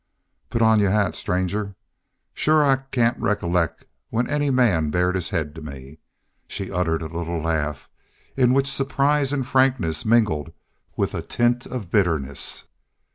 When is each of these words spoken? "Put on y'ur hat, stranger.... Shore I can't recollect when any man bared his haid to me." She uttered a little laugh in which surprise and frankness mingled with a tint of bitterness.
"Put 0.49 0.63
on 0.63 0.79
y'ur 0.79 0.89
hat, 0.89 1.13
stranger.... 1.13 1.75
Shore 2.33 2.63
I 2.65 2.77
can't 2.89 3.19
recollect 3.19 3.85
when 4.09 4.27
any 4.27 4.49
man 4.49 4.89
bared 4.89 5.13
his 5.13 5.29
haid 5.29 5.53
to 5.53 5.61
me." 5.61 5.99
She 6.47 6.71
uttered 6.71 7.03
a 7.03 7.15
little 7.15 7.37
laugh 7.39 7.87
in 8.35 8.55
which 8.55 8.65
surprise 8.67 9.31
and 9.31 9.45
frankness 9.45 10.03
mingled 10.03 10.53
with 10.97 11.13
a 11.13 11.21
tint 11.21 11.67
of 11.67 11.91
bitterness. 11.91 12.63